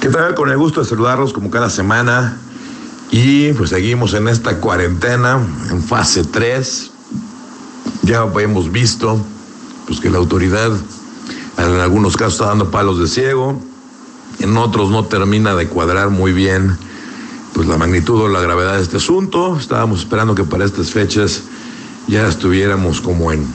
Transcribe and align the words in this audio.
¿Qué 0.00 0.08
tal? 0.08 0.34
Con 0.34 0.48
el 0.48 0.56
gusto 0.56 0.80
de 0.80 0.86
saludarlos 0.86 1.34
como 1.34 1.50
cada 1.50 1.68
semana. 1.68 2.38
Y 3.10 3.52
pues 3.52 3.68
seguimos 3.68 4.14
en 4.14 4.28
esta 4.28 4.58
cuarentena, 4.58 5.38
en 5.70 5.82
fase 5.82 6.24
3. 6.24 6.90
Ya 8.04 8.24
hemos 8.40 8.72
visto 8.72 9.22
pues, 9.86 10.00
que 10.00 10.08
la 10.08 10.16
autoridad 10.16 10.72
en 11.58 11.80
algunos 11.80 12.16
casos 12.16 12.34
está 12.34 12.46
dando 12.46 12.70
palos 12.70 12.98
de 12.98 13.08
ciego, 13.08 13.60
en 14.38 14.56
otros 14.56 14.88
no 14.88 15.04
termina 15.04 15.54
de 15.54 15.68
cuadrar 15.68 16.08
muy 16.08 16.32
bien 16.32 16.78
pues 17.52 17.68
la 17.68 17.76
magnitud 17.76 18.22
o 18.22 18.28
la 18.28 18.40
gravedad 18.40 18.76
de 18.76 18.82
este 18.82 18.96
asunto. 18.96 19.58
Estábamos 19.58 20.00
esperando 20.00 20.34
que 20.34 20.44
para 20.44 20.64
estas 20.64 20.90
fechas 20.90 21.42
ya 22.06 22.26
estuviéramos 22.26 23.02
como 23.02 23.32
en 23.32 23.46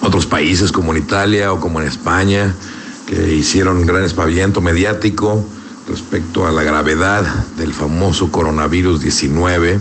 otros 0.00 0.24
países 0.24 0.72
como 0.72 0.92
en 0.92 1.02
Italia 1.02 1.52
o 1.52 1.60
como 1.60 1.82
en 1.82 1.86
España, 1.86 2.54
que 3.10 3.34
hicieron 3.34 3.78
un 3.78 3.86
gran 3.86 4.04
espaviento 4.04 4.60
mediático 4.60 5.44
respecto 5.88 6.46
a 6.46 6.52
la 6.52 6.62
gravedad 6.62 7.24
del 7.56 7.74
famoso 7.74 8.30
coronavirus 8.30 9.00
19 9.00 9.80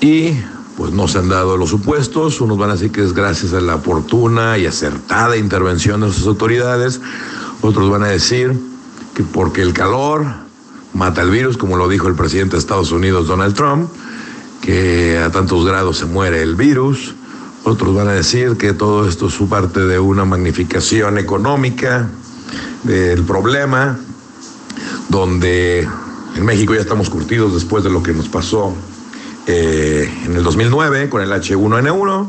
y 0.00 0.32
pues 0.78 0.92
no 0.94 1.08
se 1.08 1.18
han 1.18 1.28
dado 1.28 1.58
los 1.58 1.68
supuestos, 1.68 2.40
unos 2.40 2.56
van 2.56 2.70
a 2.70 2.72
decir 2.72 2.90
que 2.90 3.04
es 3.04 3.12
gracias 3.12 3.52
a 3.52 3.60
la 3.60 3.74
oportuna 3.74 4.56
y 4.56 4.64
acertada 4.64 5.36
intervención 5.36 6.00
de 6.00 6.10
sus 6.10 6.26
autoridades, 6.26 7.02
otros 7.60 7.90
van 7.90 8.02
a 8.02 8.08
decir 8.08 8.58
que 9.14 9.24
porque 9.24 9.60
el 9.60 9.74
calor 9.74 10.24
mata 10.94 11.20
el 11.20 11.30
virus, 11.30 11.58
como 11.58 11.76
lo 11.76 11.86
dijo 11.86 12.08
el 12.08 12.14
presidente 12.14 12.56
de 12.56 12.60
Estados 12.60 12.92
Unidos 12.92 13.28
Donald 13.28 13.54
Trump, 13.54 13.90
que 14.62 15.18
a 15.18 15.30
tantos 15.30 15.66
grados 15.66 15.98
se 15.98 16.06
muere 16.06 16.40
el 16.40 16.56
virus, 16.56 17.14
otros 17.64 17.94
van 17.94 18.08
a 18.08 18.12
decir 18.12 18.56
que 18.56 18.72
todo 18.72 19.08
esto 19.08 19.28
es 19.28 19.36
parte 19.48 19.80
de 19.80 19.98
una 19.98 20.24
magnificación 20.24 21.18
económica 21.18 22.08
del 22.82 23.22
problema, 23.22 23.98
donde 25.08 25.86
en 26.36 26.44
México 26.44 26.74
ya 26.74 26.80
estamos 26.80 27.08
curtidos 27.10 27.54
después 27.54 27.84
de 27.84 27.90
lo 27.90 28.02
que 28.02 28.12
nos 28.12 28.28
pasó 28.28 28.74
eh, 29.46 30.10
en 30.24 30.36
el 30.36 30.42
2009 30.42 31.08
con 31.08 31.22
el 31.22 31.30
H1N1, 31.30 32.28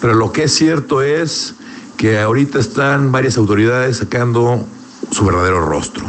pero 0.00 0.14
lo 0.14 0.32
que 0.32 0.44
es 0.44 0.54
cierto 0.54 1.02
es 1.02 1.54
que 1.96 2.18
ahorita 2.18 2.58
están 2.58 3.12
varias 3.12 3.36
autoridades 3.36 3.98
sacando 3.98 4.66
su 5.10 5.24
verdadero 5.24 5.64
rostro, 5.64 6.04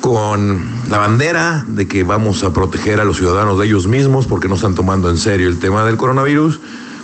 con 0.00 0.64
la 0.88 0.98
bandera 0.98 1.64
de 1.68 1.86
que 1.86 2.04
vamos 2.04 2.44
a 2.44 2.52
proteger 2.52 3.00
a 3.00 3.04
los 3.04 3.16
ciudadanos 3.16 3.58
de 3.58 3.66
ellos 3.66 3.86
mismos 3.86 4.26
porque 4.26 4.48
no 4.48 4.54
están 4.54 4.74
tomando 4.74 5.10
en 5.10 5.18
serio 5.18 5.48
el 5.48 5.58
tema 5.58 5.84
del 5.84 5.96
coronavirus, 5.96 6.60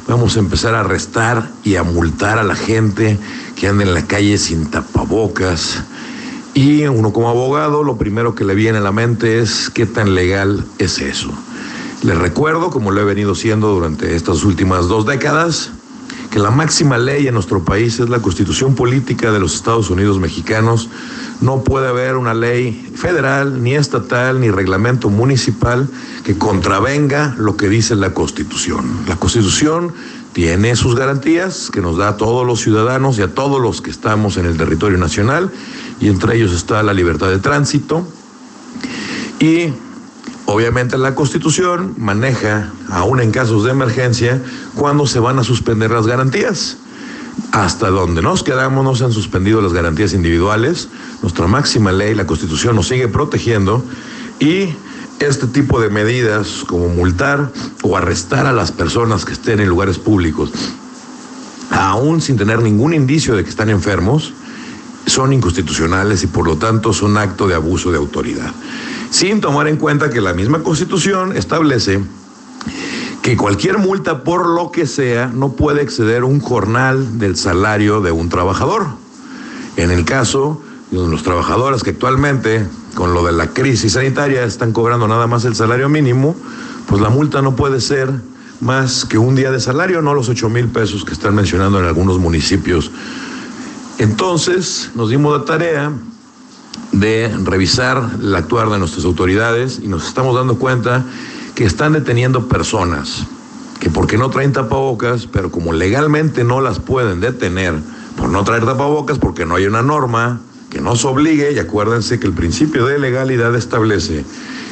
vamos 0.06 0.36
a 0.36 0.40
empezar 0.40 0.74
a 0.74 0.80
arrestar 0.80 1.50
y 1.64 1.76
a 1.76 1.82
multar 1.82 2.38
a 2.38 2.44
la 2.44 2.56
gente 2.56 3.18
que 3.56 3.68
anda 3.68 3.84
en 3.84 3.94
la 3.94 4.06
calle 4.06 4.38
sin 4.38 4.70
tapabocas, 4.70 5.84
y 6.54 6.86
uno 6.86 7.12
como 7.12 7.28
abogado, 7.28 7.82
lo 7.82 7.98
primero 7.98 8.36
que 8.36 8.44
le 8.44 8.54
viene 8.54 8.78
a 8.78 8.80
la 8.80 8.92
mente 8.92 9.40
es 9.40 9.70
qué 9.70 9.86
tan 9.86 10.14
legal 10.14 10.64
es 10.78 11.00
eso. 11.00 11.32
Les 12.04 12.16
recuerdo, 12.16 12.70
como 12.70 12.92
lo 12.92 13.00
he 13.00 13.04
venido 13.04 13.34
siendo 13.34 13.72
durante 13.72 14.14
estas 14.14 14.44
últimas 14.44 14.86
dos 14.86 15.04
décadas, 15.04 15.72
que 16.34 16.40
la 16.40 16.50
máxima 16.50 16.98
ley 16.98 17.28
en 17.28 17.34
nuestro 17.34 17.64
país 17.64 18.00
es 18.00 18.08
la 18.08 18.18
constitución 18.18 18.74
política 18.74 19.30
de 19.30 19.38
los 19.38 19.54
Estados 19.54 19.88
Unidos 19.88 20.18
mexicanos. 20.18 20.88
No 21.40 21.62
puede 21.62 21.86
haber 21.86 22.16
una 22.16 22.34
ley 22.34 22.90
federal, 22.96 23.62
ni 23.62 23.76
estatal, 23.76 24.40
ni 24.40 24.50
reglamento 24.50 25.10
municipal 25.10 25.88
que 26.24 26.36
contravenga 26.36 27.36
lo 27.38 27.56
que 27.56 27.68
dice 27.68 27.94
la 27.94 28.14
constitución. 28.14 28.84
La 29.06 29.14
constitución 29.14 29.92
tiene 30.32 30.74
sus 30.74 30.96
garantías 30.96 31.70
que 31.72 31.80
nos 31.80 31.98
da 31.98 32.08
a 32.08 32.16
todos 32.16 32.44
los 32.44 32.60
ciudadanos 32.60 33.16
y 33.18 33.22
a 33.22 33.32
todos 33.32 33.62
los 33.62 33.80
que 33.80 33.90
estamos 33.90 34.36
en 34.36 34.46
el 34.46 34.56
territorio 34.56 34.98
nacional 34.98 35.52
y 36.00 36.08
entre 36.08 36.34
ellos 36.34 36.52
está 36.52 36.82
la 36.82 36.94
libertad 36.94 37.28
de 37.28 37.38
tránsito. 37.38 38.08
Y 39.38 39.72
obviamente 40.46 40.98
la 40.98 41.14
Constitución 41.14 41.94
maneja, 41.96 42.72
aún 42.90 43.20
en 43.20 43.30
casos 43.30 43.64
de 43.64 43.70
emergencia, 43.70 44.40
cuándo 44.74 45.06
se 45.06 45.18
van 45.18 45.38
a 45.38 45.44
suspender 45.44 45.90
las 45.90 46.06
garantías. 46.06 46.76
Hasta 47.52 47.90
donde 47.90 48.22
nos 48.22 48.42
quedamos 48.42 48.84
no 48.84 48.94
se 48.94 49.04
han 49.04 49.12
suspendido 49.12 49.60
las 49.60 49.72
garantías 49.72 50.12
individuales. 50.12 50.88
Nuestra 51.22 51.46
máxima 51.46 51.92
ley, 51.92 52.14
la 52.14 52.26
Constitución, 52.26 52.76
nos 52.76 52.88
sigue 52.88 53.08
protegiendo 53.08 53.84
y 54.38 54.74
este 55.20 55.46
tipo 55.46 55.80
de 55.80 55.88
medidas 55.88 56.64
como 56.66 56.88
multar 56.88 57.50
o 57.82 57.96
arrestar 57.96 58.46
a 58.46 58.52
las 58.52 58.72
personas 58.72 59.24
que 59.24 59.32
estén 59.32 59.60
en 59.60 59.68
lugares 59.68 59.98
públicos, 59.98 60.50
aún 61.70 62.20
sin 62.20 62.36
tener 62.36 62.60
ningún 62.60 62.94
indicio 62.94 63.34
de 63.36 63.44
que 63.44 63.50
están 63.50 63.70
enfermos, 63.70 64.32
son 65.06 65.32
inconstitucionales 65.32 66.22
y 66.22 66.26
por 66.26 66.46
lo 66.46 66.56
tanto 66.56 66.92
son 66.92 67.16
acto 67.16 67.46
de 67.46 67.54
abuso 67.54 67.90
de 67.90 67.98
autoridad. 67.98 68.52
Sin 69.10 69.40
tomar 69.40 69.68
en 69.68 69.76
cuenta 69.76 70.10
que 70.10 70.20
la 70.20 70.32
misma 70.32 70.62
constitución 70.62 71.36
establece 71.36 72.00
que 73.22 73.36
cualquier 73.36 73.78
multa 73.78 74.22
por 74.22 74.46
lo 74.46 74.70
que 74.70 74.86
sea 74.86 75.30
no 75.32 75.52
puede 75.52 75.82
exceder 75.82 76.24
un 76.24 76.40
jornal 76.40 77.18
del 77.18 77.36
salario 77.36 78.00
de 78.00 78.12
un 78.12 78.28
trabajador. 78.28 78.86
En 79.76 79.90
el 79.90 80.04
caso 80.04 80.62
de 80.90 80.98
los 80.98 81.22
trabajadores 81.22 81.82
que 81.82 81.90
actualmente, 81.90 82.66
con 82.94 83.14
lo 83.14 83.24
de 83.24 83.32
la 83.32 83.48
crisis 83.48 83.92
sanitaria, 83.92 84.44
están 84.44 84.72
cobrando 84.72 85.08
nada 85.08 85.26
más 85.26 85.44
el 85.44 85.54
salario 85.54 85.88
mínimo, 85.88 86.36
pues 86.86 87.00
la 87.00 87.08
multa 87.08 87.40
no 87.40 87.56
puede 87.56 87.80
ser 87.80 88.12
más 88.60 89.04
que 89.04 89.18
un 89.18 89.34
día 89.34 89.50
de 89.50 89.60
salario, 89.60 90.02
no 90.02 90.14
los 90.14 90.28
8 90.28 90.48
mil 90.48 90.68
pesos 90.68 91.04
que 91.04 91.12
están 91.12 91.34
mencionando 91.34 91.78
en 91.80 91.86
algunos 91.86 92.18
municipios 92.18 92.90
entonces 93.98 94.90
nos 94.94 95.10
dimos 95.10 95.38
la 95.38 95.44
tarea 95.44 95.92
de 96.92 97.34
revisar 97.44 98.02
el 98.20 98.34
actuar 98.34 98.70
de 98.70 98.78
nuestras 98.78 99.04
autoridades 99.04 99.80
y 99.82 99.88
nos 99.88 100.06
estamos 100.06 100.34
dando 100.34 100.58
cuenta 100.58 101.04
que 101.54 101.64
están 101.64 101.92
deteniendo 101.92 102.48
personas 102.48 103.26
que 103.80 103.90
porque 103.90 104.16
no 104.16 104.30
traen 104.30 104.52
tapabocas, 104.52 105.26
pero 105.26 105.50
como 105.50 105.72
legalmente 105.72 106.42
no 106.42 106.60
las 106.60 106.78
pueden 106.78 107.20
detener 107.20 107.74
por 108.16 108.28
no 108.28 108.44
traer 108.44 108.64
tapabocas, 108.64 109.18
porque 109.18 109.44
no 109.44 109.56
hay 109.56 109.66
una 109.66 109.82
norma 109.82 110.40
que 110.70 110.80
nos 110.80 111.04
obligue, 111.04 111.52
y 111.52 111.58
acuérdense 111.58 112.18
que 112.18 112.26
el 112.26 112.32
principio 112.32 112.86
de 112.86 112.98
legalidad 112.98 113.54
establece 113.54 114.24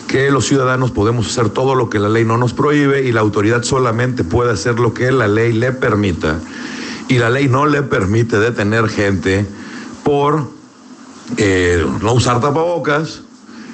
que 0.08 0.30
los 0.30 0.46
ciudadanos 0.46 0.90
podemos 0.90 1.26
hacer 1.26 1.48
todo 1.50 1.74
lo 1.74 1.88
que 1.90 1.98
la 1.98 2.08
ley 2.08 2.24
no 2.24 2.38
nos 2.38 2.52
prohíbe 2.52 3.04
y 3.04 3.12
la 3.12 3.20
autoridad 3.20 3.62
solamente 3.62 4.24
puede 4.24 4.52
hacer 4.52 4.78
lo 4.78 4.94
que 4.94 5.12
la 5.12 5.28
ley 5.28 5.52
le 5.52 5.72
permita 5.72 6.38
y 7.12 7.18
la 7.18 7.28
ley 7.28 7.46
no 7.46 7.66
le 7.66 7.82
permite 7.82 8.38
detener 8.38 8.88
gente 8.88 9.46
por 10.02 10.48
eh, 11.36 11.84
no 12.00 12.14
usar 12.14 12.40
tapabocas 12.40 13.20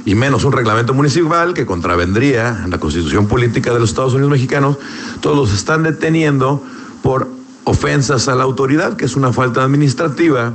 y 0.04 0.16
menos 0.16 0.42
un 0.42 0.52
reglamento 0.52 0.92
municipal 0.92 1.54
que 1.54 1.64
contravendría 1.64 2.62
en 2.64 2.70
la 2.70 2.80
constitución 2.80 3.28
política 3.28 3.72
de 3.72 3.78
los 3.78 3.90
Estados 3.90 4.14
Unidos 4.14 4.32
mexicanos, 4.32 4.78
todos 5.20 5.36
los 5.36 5.52
están 5.52 5.84
deteniendo 5.84 6.64
por 7.00 7.28
ofensas 7.62 8.26
a 8.26 8.34
la 8.34 8.42
autoridad, 8.42 8.96
que 8.96 9.04
es 9.04 9.14
una 9.14 9.32
falta 9.32 9.62
administrativa, 9.62 10.54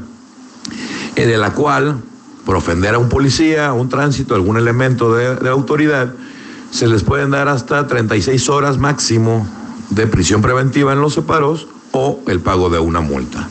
eh, 1.15 1.25
de 1.25 1.37
la 1.37 1.53
cual, 1.53 2.01
por 2.45 2.57
ofender 2.57 2.95
a 2.95 2.99
un 2.99 3.07
policía, 3.07 3.67
a 3.67 3.73
un 3.73 3.87
tránsito, 3.87 4.35
algún 4.35 4.57
elemento 4.57 5.15
de, 5.15 5.35
de 5.35 5.49
autoridad, 5.49 6.13
se 6.69 6.87
les 6.87 7.03
pueden 7.03 7.29
dar 7.29 7.47
hasta 7.47 7.87
36 7.87 8.49
horas 8.49 8.77
máximo 8.77 9.47
de 9.89 10.05
prisión 10.05 10.41
preventiva 10.41 10.91
en 10.91 10.99
los 10.99 11.13
separos 11.13 11.67
o 11.93 12.21
el 12.27 12.41
pago 12.41 12.69
de 12.69 12.79
una 12.79 12.99
multa, 13.01 13.47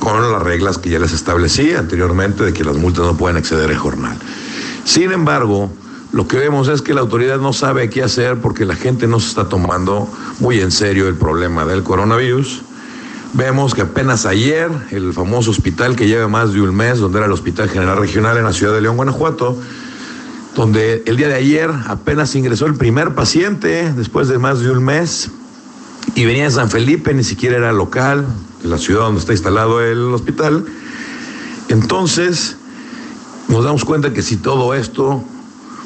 con 0.00 0.32
las 0.32 0.42
reglas 0.42 0.78
que 0.78 0.90
ya 0.90 0.98
les 0.98 1.12
establecí 1.12 1.72
anteriormente 1.74 2.42
de 2.42 2.52
que 2.52 2.64
las 2.64 2.76
multas 2.76 3.04
no 3.04 3.16
pueden 3.16 3.36
exceder 3.36 3.70
el 3.70 3.76
jornal. 3.76 4.16
Sin 4.84 5.12
embargo, 5.12 5.70
lo 6.10 6.26
que 6.26 6.38
vemos 6.38 6.68
es 6.68 6.82
que 6.82 6.94
la 6.94 7.02
autoridad 7.02 7.38
no 7.38 7.52
sabe 7.52 7.90
qué 7.90 8.02
hacer 8.02 8.38
porque 8.38 8.64
la 8.64 8.74
gente 8.76 9.06
no 9.06 9.20
se 9.20 9.28
está 9.28 9.48
tomando 9.48 10.08
muy 10.40 10.60
en 10.60 10.70
serio 10.70 11.06
el 11.06 11.14
problema 11.14 11.64
del 11.64 11.82
coronavirus. 11.82 12.62
Vemos 13.34 13.74
que 13.74 13.82
apenas 13.82 14.26
ayer 14.26 14.70
el 14.90 15.12
famoso 15.12 15.50
hospital 15.50 15.94
que 15.94 16.06
lleva 16.06 16.28
más 16.28 16.52
de 16.52 16.60
un 16.60 16.74
mes, 16.74 16.98
donde 16.98 17.18
era 17.18 17.26
el 17.26 17.32
Hospital 17.32 17.68
General 17.68 17.96
Regional 17.96 18.36
en 18.38 18.44
la 18.44 18.52
ciudad 18.52 18.74
de 18.74 18.80
León, 18.80 18.96
Guanajuato, 18.96 19.58
donde 20.54 21.02
el 21.06 21.16
día 21.16 21.28
de 21.28 21.34
ayer 21.34 21.70
apenas 21.86 22.34
ingresó 22.34 22.66
el 22.66 22.74
primer 22.74 23.14
paciente 23.14 23.92
después 23.94 24.28
de 24.28 24.38
más 24.38 24.60
de 24.60 24.70
un 24.70 24.84
mes, 24.84 25.30
y 26.14 26.24
venía 26.24 26.44
de 26.44 26.50
San 26.50 26.70
Felipe, 26.70 27.14
ni 27.14 27.24
siquiera 27.24 27.56
era 27.56 27.72
local, 27.72 28.26
la 28.62 28.78
ciudad 28.78 29.02
donde 29.02 29.20
está 29.20 29.32
instalado 29.32 29.80
el 29.80 30.12
hospital. 30.12 30.64
Entonces, 31.68 32.56
nos 33.48 33.64
damos 33.64 33.84
cuenta 33.84 34.12
que 34.12 34.22
si 34.22 34.36
todo 34.36 34.74
esto, 34.74 35.24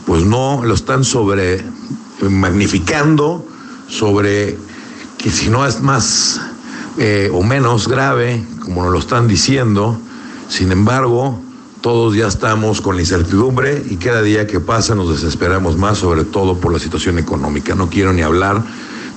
pues 0.05 0.25
no 0.25 0.62
lo 0.64 0.75
están 0.75 1.05
sobre 1.05 1.64
magnificando, 2.20 3.46
sobre 3.88 4.58
que 5.19 5.31
si 5.31 5.49
no 5.49 5.67
es 5.67 5.81
más 5.81 6.40
eh, 6.99 7.31
o 7.32 7.43
menos 7.43 7.88
grave, 7.88 8.44
como 8.61 8.82
nos 8.82 8.93
lo 8.93 8.99
están 8.99 9.28
diciendo, 9.28 9.99
sin 10.49 10.73
embargo, 10.73 11.40
todos 11.82 12.17
ya 12.17 12.26
estamos 12.26 12.81
con 12.81 12.96
la 12.96 13.02
incertidumbre 13.02 13.84
y 13.88 13.96
cada 13.96 14.23
día 14.23 14.46
que 14.49 14.58
pasa 14.58 14.96
nos 14.96 15.08
desesperamos 15.11 15.76
más, 15.76 15.99
sobre 15.99 16.25
todo 16.25 16.56
por 16.58 16.73
la 16.73 16.81
situación 16.81 17.19
económica. 17.19 17.76
No 17.76 17.88
quiero 17.88 18.12
ni 18.12 18.23
hablar 18.23 18.64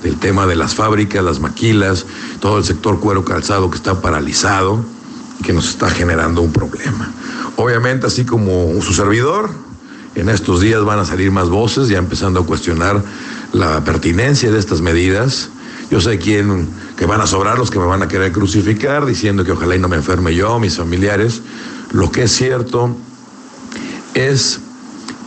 del 0.02 0.16
tema 0.16 0.46
de 0.46 0.56
las 0.56 0.74
fábricas, 0.74 1.22
las 1.22 1.40
maquilas, 1.40 2.06
todo 2.40 2.58
el 2.58 2.64
sector 2.64 3.00
cuero 3.00 3.24
calzado 3.24 3.70
que 3.70 3.76
está 3.76 4.00
paralizado 4.00 4.84
que 5.42 5.52
nos 5.52 5.68
está 5.68 5.90
generando 5.90 6.42
un 6.42 6.52
problema. 6.52 7.10
Obviamente, 7.56 8.06
así 8.06 8.24
como 8.24 8.80
su 8.82 8.92
servidor, 8.92 9.50
en 10.14 10.28
estos 10.28 10.60
días 10.60 10.84
van 10.84 10.98
a 10.98 11.04
salir 11.04 11.30
más 11.30 11.48
voces, 11.48 11.88
ya 11.88 11.98
empezando 11.98 12.40
a 12.40 12.46
cuestionar 12.46 13.02
la 13.52 13.82
pertinencia 13.84 14.50
de 14.50 14.58
estas 14.58 14.80
medidas. 14.80 15.50
Yo 15.90 16.00
sé 16.00 16.18
quién 16.18 16.68
que 16.96 17.06
van 17.06 17.20
a 17.20 17.26
sobrar 17.26 17.58
los 17.58 17.70
que 17.70 17.78
me 17.78 17.86
van 17.86 18.02
a 18.02 18.08
querer 18.08 18.32
crucificar, 18.32 19.06
diciendo 19.06 19.44
que 19.44 19.52
ojalá 19.52 19.76
y 19.76 19.78
no 19.78 19.88
me 19.88 19.96
enferme 19.96 20.34
yo, 20.34 20.58
mis 20.58 20.76
familiares. 20.76 21.42
Lo 21.92 22.10
que 22.10 22.24
es 22.24 22.32
cierto 22.32 22.96
es 24.14 24.60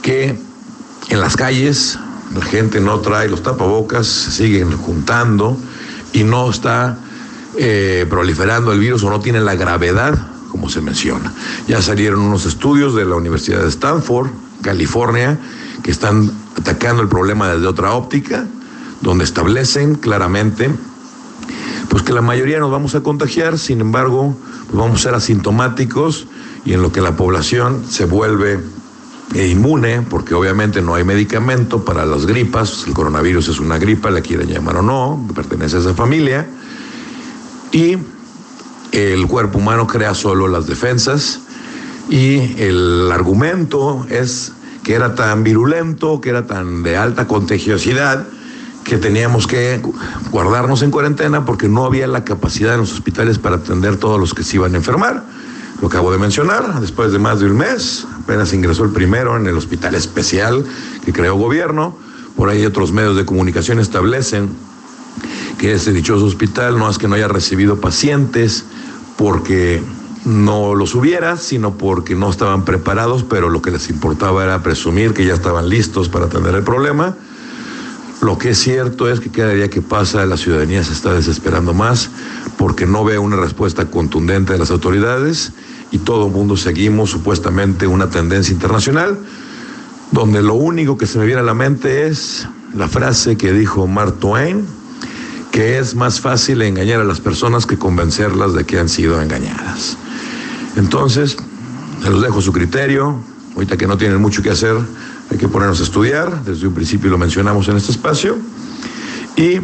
que 0.02 0.38
en 1.10 1.20
las 1.20 1.36
calles 1.36 1.98
la 2.36 2.44
gente 2.46 2.80
no 2.80 3.00
trae 3.00 3.30
los 3.30 3.44
tapabocas, 3.44 4.08
se 4.08 4.32
siguen 4.32 4.76
juntando 4.78 5.58
y 6.14 6.24
no 6.24 6.50
está 6.50 6.98
eh, 7.58 8.06
proliferando 8.10 8.72
el 8.72 8.80
virus 8.80 9.04
o 9.04 9.10
no 9.10 9.20
tiene 9.20 9.40
la 9.42 9.56
gravedad 9.56 10.18
como 10.50 10.70
se 10.70 10.82
menciona. 10.82 11.34
Ya 11.68 11.82
salieron 11.82 12.22
unos 12.22 12.46
estudios 12.46 12.96
de 12.96 13.06
la 13.06 13.16
Universidad 13.16 13.62
de 13.62 13.70
Stanford, 13.70 14.30
California, 14.62 15.40
que 15.82 15.92
están 15.92 16.32
atacando 16.58 17.02
el 17.02 17.10
problema 17.10 17.50
desde 17.50 17.68
otra 17.68 17.94
óptica, 17.94 18.46
donde 19.02 19.24
establecen 19.24 19.96
claramente 19.96 20.72
pues 21.90 22.02
que 22.02 22.14
la 22.14 22.22
mayoría 22.22 22.60
nos 22.60 22.72
vamos 22.72 22.96
a 22.96 23.02
contagiar, 23.02 23.60
sin 23.60 23.82
embargo, 23.82 24.36
pues 24.66 24.76
vamos 24.76 25.00
a 25.00 25.04
ser 25.04 25.14
asintomáticos 25.14 26.28
y 26.66 26.74
en 26.74 26.82
lo 26.82 26.92
que 26.92 27.02
la 27.02 27.16
población 27.16 27.84
se 27.88 28.06
vuelve 28.06 28.60
eh, 29.34 29.48
inmune, 29.48 30.02
porque 30.02 30.34
obviamente 30.34 30.82
no 30.82 30.96
hay 30.96 31.04
medicamento 31.04 31.84
para 31.84 32.06
las 32.06 32.26
gripas, 32.26 32.86
el 32.88 32.94
coronavirus 32.94 33.50
es 33.50 33.60
una 33.60 33.78
gripa, 33.78 34.12
la 34.12 34.22
quieren 34.22 34.48
llamar 34.48 34.78
o 34.78 34.82
no, 34.82 35.28
pertenece 35.34 35.78
a 35.78 35.80
esa 35.80 35.94
familia, 35.94 36.48
y 37.72 37.98
el 38.92 39.28
cuerpo 39.28 39.58
humano 39.58 39.88
crea 39.88 40.14
solo 40.14 40.48
las 40.48 40.68
defensas. 40.68 41.42
Y 42.10 42.62
el 42.62 43.12
argumento 43.12 44.06
es 44.10 44.52
que 44.84 44.94
era 44.94 45.16
tan 45.16 45.44
virulento, 45.44 46.22
que 46.22 46.30
era 46.30 46.46
tan 46.46 46.84
de 46.84 46.98
alta 46.98 47.28
contagiosidad, 47.28 48.28
que 48.84 48.98
teníamos 48.98 49.48
que 49.48 49.82
guardarnos 50.30 50.82
en 50.82 50.92
cuarentena 50.92 51.46
porque 51.46 51.70
no 51.70 51.86
había 51.86 52.06
la 52.06 52.26
capacidad 52.26 52.74
en 52.74 52.82
los 52.82 52.92
hospitales 52.92 53.40
para 53.40 53.56
atender 53.56 53.96
todos 53.98 54.20
los 54.20 54.34
que 54.34 54.44
se 54.44 54.58
iban 54.58 54.74
a 54.74 54.78
enfermar. 54.78 55.24
Lo 55.82 55.88
acabo 55.88 56.12
de 56.12 56.18
mencionar, 56.18 56.80
después 56.82 57.12
de 57.12 57.20
más 57.20 57.40
de 57.40 57.48
un 57.48 57.58
mes, 57.58 58.06
apenas 58.24 58.54
ingresó 58.54 58.86
el 58.86 58.92
primero 58.92 59.36
en 59.36 59.48
el 59.48 59.58
hospital 59.58 59.96
especial 59.96 60.66
que 61.06 61.12
creó 61.12 61.36
gobierno. 61.36 61.98
Por 62.36 62.50
ahí 62.50 62.66
otros 62.66 62.92
medios 62.92 63.16
de 63.16 63.26
comunicación 63.26 63.80
establecen 63.80 64.50
que 65.58 65.74
ese 65.74 65.94
dichoso 65.94 66.26
hospital 66.26 66.80
no 66.80 66.90
es 66.90 66.98
que 66.98 67.08
no 67.08 67.16
haya 67.16 67.28
recibido 67.28 67.80
pacientes 67.80 68.66
porque 69.18 69.84
no 70.26 70.74
los 70.74 70.96
hubiera, 70.96 71.38
sino 71.38 71.78
porque 71.78 72.16
no 72.16 72.30
estaban 72.30 72.64
preparados, 72.64 73.24
pero 73.24 73.50
lo 73.50 73.62
que 73.62 73.72
les 73.72 73.90
importaba 73.90 74.44
era 74.44 74.64
presumir 74.64 75.14
que 75.14 75.26
ya 75.26 75.34
estaban 75.34 75.68
listos 75.70 76.08
para 76.08 76.26
atender 76.26 76.56
el 76.56 76.64
problema. 76.64 77.16
Lo 78.22 78.38
que 78.38 78.52
es 78.52 78.58
cierto 78.58 79.10
es 79.10 79.20
que 79.20 79.30
cada 79.30 79.50
día 79.50 79.70
que 79.70 79.82
pasa 79.82 80.26
la 80.26 80.38
ciudadanía 80.38 80.82
se 80.82 80.94
está 80.94 81.14
desesperando 81.14 81.74
más 81.74 82.10
porque 82.58 82.86
no 82.86 83.04
ve 83.04 83.18
una 83.18 83.36
respuesta 83.36 83.92
contundente 83.92 84.54
de 84.54 84.60
las 84.60 84.72
autoridades 84.72 85.52
y 85.94 86.00
todo 86.00 86.26
el 86.26 86.34
mundo 86.34 86.58
seguimos 86.58 87.12
supuestamente 87.12 87.86
una 87.86 88.10
tendencia 88.10 88.52
internacional 88.52 89.20
donde 90.12 90.42
lo 90.42 90.56
único 90.56 90.98
que 90.98 91.06
se 91.06 91.20
me 91.20 91.26
viene 91.26 91.42
a 91.42 91.44
la 91.44 91.54
mente 91.54 92.08
es 92.08 92.48
la 92.76 92.88
frase 92.88 93.38
que 93.38 93.54
dijo 93.54 93.86
Mark 93.86 94.20
Twain, 94.20 94.66
que 95.52 95.78
es 95.78 95.94
más 95.94 96.20
fácil 96.20 96.64
engañar 96.64 97.00
a 97.00 97.04
las 97.04 97.22
personas 97.22 97.68
que 97.68 97.78
convencerlas 97.78 98.54
de 98.54 98.66
que 98.66 98.80
han 98.80 98.90
sido 98.90 99.22
engañadas. 99.22 99.96
Entonces, 100.76 101.38
se 102.02 102.10
los 102.10 102.24
dejo 102.24 102.42
su 102.42 102.52
criterio. 102.52 103.20
Ahorita 103.54 103.78
que 103.78 103.86
no 103.86 103.96
tienen 103.96 104.20
mucho 104.20 104.42
que 104.42 104.50
hacer, 104.50 104.76
hay 105.30 105.38
que 105.38 105.48
ponernos 105.48 105.80
a 105.80 105.84
estudiar. 105.84 106.44
Desde 106.44 106.68
un 106.68 106.74
principio 106.74 107.12
lo 107.12 107.20
mencionamos 107.20 107.68
en 107.68 107.78
este 107.78 107.92
espacio. 107.92 108.38
Y 109.36 109.60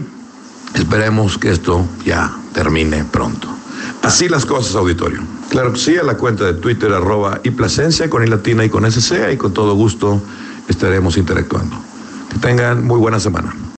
esperemos 0.75 1.39
que 1.39 1.51
esto 1.51 1.87
ya 2.05 2.35
termine 2.53 3.03
pronto. 3.03 3.58
Así 4.01 4.29
las 4.29 4.45
cosas, 4.45 4.75
auditorio. 4.75 5.21
Claro 5.49 5.73
que 5.73 5.79
sí, 5.79 5.97
a 5.97 6.03
la 6.03 6.15
cuenta 6.15 6.45
de 6.45 6.53
Twitter, 6.53 6.91
arroba 6.93 7.41
y 7.43 7.51
Plasencia, 7.51 8.09
con 8.09 8.23
I 8.23 8.27
latina 8.27 8.63
y 8.63 8.69
con 8.69 8.85
SC, 8.85 9.33
y 9.33 9.37
con 9.37 9.53
todo 9.53 9.75
gusto 9.75 10.21
estaremos 10.67 11.17
interactuando. 11.17 11.75
Que 12.31 12.39
tengan 12.39 12.85
muy 12.85 12.97
buena 12.97 13.19
semana. 13.19 13.53